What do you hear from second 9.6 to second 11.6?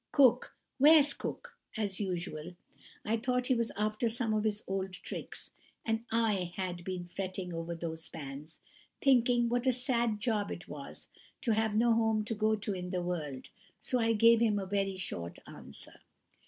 a sad job it was to